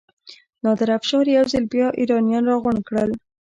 [0.63, 3.11] نادر افشار یو ځل بیا ایرانیان راغونډ کړل.